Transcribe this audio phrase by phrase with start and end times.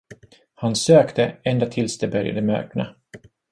[0.55, 2.95] Han sökte, ända tills det började mörkna.